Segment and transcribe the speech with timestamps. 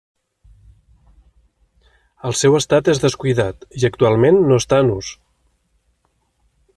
[2.29, 5.13] El seu estat és descuidat i actualment no està en ús.